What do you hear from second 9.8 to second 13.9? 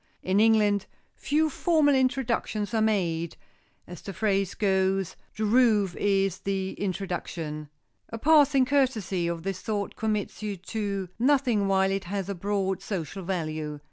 commits you to nothing while it has a broad social value.